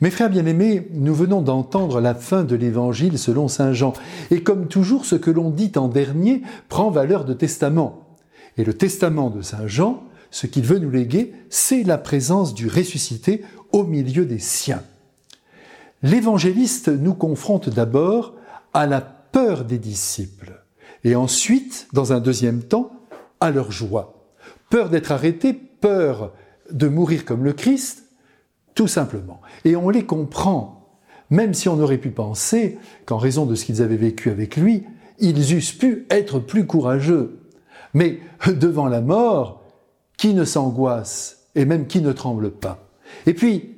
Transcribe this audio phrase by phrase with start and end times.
[0.00, 3.92] Mes frères bien-aimés, nous venons d'entendre la fin de l'Évangile selon Saint Jean,
[4.32, 8.18] et comme toujours, ce que l'on dit en dernier prend valeur de testament.
[8.56, 10.02] Et le testament de Saint Jean,
[10.32, 14.82] ce qu'il veut nous léguer, c'est la présence du ressuscité au milieu des siens.
[16.02, 18.34] L'évangéliste nous confronte d'abord
[18.72, 20.60] à la peur des disciples,
[21.04, 22.90] et ensuite, dans un deuxième temps,
[23.38, 24.26] à leur joie.
[24.70, 26.32] Peur d'être arrêtés, peur
[26.72, 28.03] de mourir comme le Christ,
[28.74, 29.40] tout simplement.
[29.64, 30.88] Et on les comprend,
[31.30, 34.84] même si on aurait pu penser qu'en raison de ce qu'ils avaient vécu avec lui,
[35.18, 37.40] ils eussent pu être plus courageux.
[37.92, 39.62] Mais devant la mort,
[40.16, 42.88] qui ne s'angoisse et même qui ne tremble pas.
[43.26, 43.76] Et puis,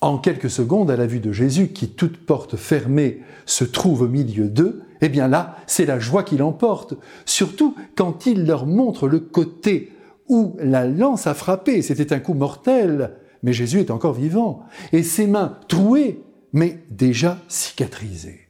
[0.00, 4.08] en quelques secondes, à la vue de Jésus, qui toute porte fermée se trouve au
[4.08, 6.94] milieu d'eux, eh bien là, c'est la joie qui l'emporte,
[7.24, 9.92] surtout quand il leur montre le côté
[10.28, 15.02] où la lance a frappé, c'était un coup mortel, mais Jésus est encore vivant, et
[15.02, 18.48] ses mains trouées, mais déjà cicatrisées.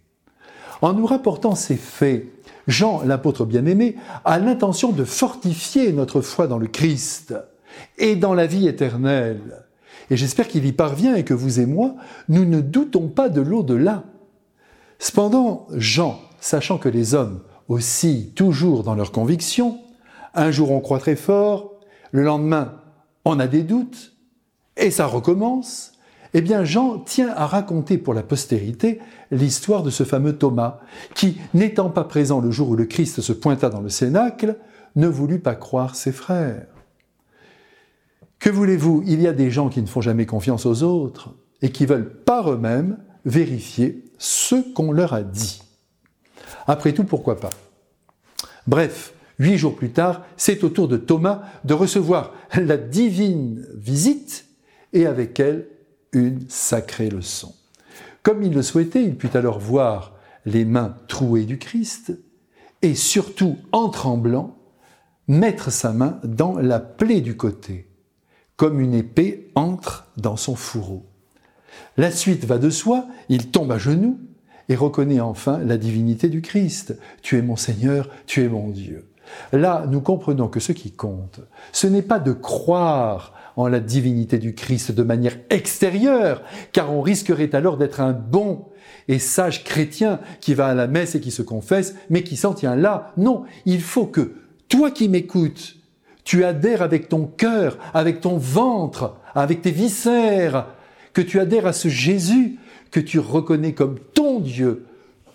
[0.81, 2.27] En nous rapportant ces faits,
[2.67, 7.35] Jean, l'apôtre bien-aimé, a l'intention de fortifier notre foi dans le Christ
[7.97, 9.65] et dans la vie éternelle.
[10.11, 11.95] Et j'espère qu'il y parvient et que vous et moi,
[12.29, 14.05] nous ne doutons pas de l'au-delà.
[14.99, 19.81] Cependant, Jean, sachant que les hommes oscillent toujours dans leurs convictions,
[20.35, 21.73] un jour on croit très fort,
[22.13, 22.81] le lendemain
[23.25, 24.13] on a des doutes,
[24.79, 25.93] et ça recommence,
[26.35, 30.81] eh bien Jean tient à raconter pour la postérité l'histoire de ce fameux Thomas,
[31.15, 34.57] qui, n'étant pas présent le jour où le Christ se pointa dans le cénacle,
[34.97, 36.67] ne voulut pas croire ses frères.
[38.39, 39.03] Que voulez-vous?
[39.07, 42.09] Il y a des gens qui ne font jamais confiance aux autres et qui veulent
[42.09, 45.63] par eux-mêmes vérifier ce qu'on leur a dit.
[46.67, 47.51] Après tout, pourquoi pas?
[48.67, 54.48] Bref, huit jours plus tard, c'est au tour de Thomas de recevoir la divine visite
[54.93, 55.69] et avec elle
[56.13, 57.55] une sacrée leçon.
[58.23, 60.15] Comme il le souhaitait, il put alors voir
[60.47, 62.13] les mains trouées du Christ
[62.83, 64.57] et surtout, en tremblant,
[65.27, 67.89] mettre sa main dans la plaie du côté,
[68.57, 71.07] comme une épée entre dans son fourreau.
[71.97, 74.19] La suite va de soi, il tombe à genoux
[74.69, 76.99] et reconnaît enfin la divinité du Christ.
[77.23, 79.11] Tu es mon Seigneur, tu es mon Dieu.
[79.53, 81.41] Là, nous comprenons que ce qui compte,
[81.73, 86.43] ce n'est pas de croire en la divinité du Christ de manière extérieure,
[86.73, 88.67] car on risquerait alors d'être un bon
[89.09, 92.55] et sage chrétien qui va à la messe et qui se confesse, mais qui s'en
[92.55, 93.13] tient là.
[93.17, 94.35] Non, il faut que
[94.69, 95.75] toi qui m'écoutes,
[96.23, 100.69] tu adhères avec ton cœur, avec ton ventre, avec tes viscères,
[101.13, 102.59] que tu adhères à ce Jésus
[102.93, 104.87] que tu reconnais comme ton Dieu,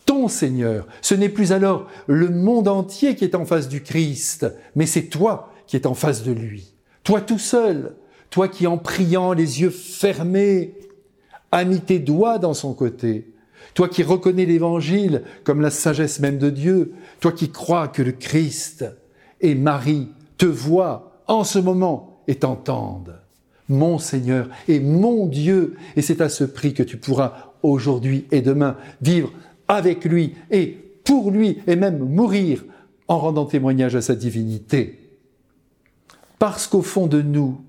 [0.05, 0.87] ton Seigneur.
[1.01, 4.45] Ce n'est plus alors le monde entier qui est en face du Christ,
[4.77, 6.73] mais c'est toi qui es en face de lui.
[7.03, 7.97] Toi tout seul,
[8.33, 10.73] toi qui en priant les yeux fermés,
[11.51, 13.31] as mis tes doigts dans son côté,
[13.75, 18.11] toi qui reconnais l'Évangile comme la sagesse même de Dieu, toi qui crois que le
[18.11, 18.85] Christ
[19.39, 20.07] et Marie
[20.39, 23.19] te voient en ce moment et t'entendent.
[23.69, 28.41] Mon Seigneur et mon Dieu, et c'est à ce prix que tu pourras aujourd'hui et
[28.41, 29.31] demain vivre
[29.67, 32.65] avec lui et pour lui et même mourir
[33.07, 35.11] en rendant témoignage à sa divinité.
[36.39, 37.61] Parce qu'au fond de nous,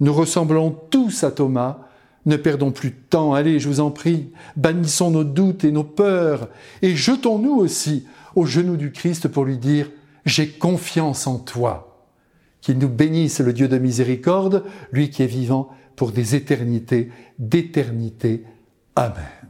[0.00, 1.78] nous ressemblons tous à Thomas.
[2.26, 5.84] Ne perdons plus de temps, allez, je vous en prie, bannissons nos doutes et nos
[5.84, 6.48] peurs,
[6.82, 9.88] et jetons-nous aussi aux genoux du Christ pour lui dire,
[10.24, 12.04] j'ai confiance en toi.
[12.60, 18.44] Qu'il nous bénisse le Dieu de miséricorde, lui qui est vivant pour des éternités d'éternité.
[18.96, 19.45] Amen.